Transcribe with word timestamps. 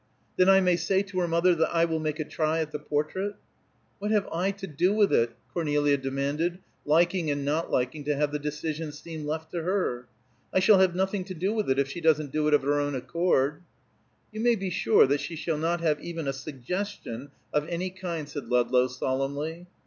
"Then 0.35 0.49
I 0.49 0.61
may 0.61 0.77
say 0.77 1.03
to 1.03 1.19
her 1.19 1.27
mother 1.27 1.53
that 1.53 1.71
I 1.75 1.85
will 1.85 1.99
make 1.99 2.19
a 2.19 2.25
try 2.25 2.57
at 2.57 2.71
the 2.71 2.79
portrait?" 2.79 3.35
"What 3.99 4.09
have 4.09 4.27
I 4.31 4.49
to 4.49 4.65
do 4.65 4.95
with 4.95 5.13
it?" 5.13 5.33
Cornelia 5.53 5.95
demanded, 5.95 6.57
liking 6.85 7.29
and 7.29 7.45
not 7.45 7.69
liking 7.69 8.03
to 8.05 8.15
have 8.15 8.31
the 8.31 8.39
decision 8.39 8.91
seem 8.93 9.27
left 9.27 9.51
to 9.51 9.61
her. 9.61 10.07
"I 10.51 10.59
shall 10.59 10.79
have 10.79 10.95
nothing 10.95 11.23
to 11.25 11.35
do 11.35 11.53
with 11.53 11.69
it 11.69 11.77
if 11.77 11.87
she 11.87 12.01
doesn't 12.01 12.31
do 12.31 12.47
it 12.47 12.55
of 12.55 12.63
her 12.63 12.79
own 12.79 12.95
accord." 12.95 13.61
"You 14.31 14.39
may 14.41 14.55
be 14.55 14.71
sure 14.71 15.05
that 15.05 15.19
she 15.21 15.35
shall 15.35 15.59
not 15.59 15.81
have 15.81 15.99
even 16.03 16.27
a 16.27 16.33
suggestion 16.33 17.29
of 17.53 17.67
any 17.69 17.91
kind," 17.91 18.27
said 18.27 18.47
Ludlow, 18.49 18.87
solemnly. 18.87 19.67